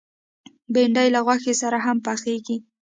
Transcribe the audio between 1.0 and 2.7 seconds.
له غوښې سره هم پخېږي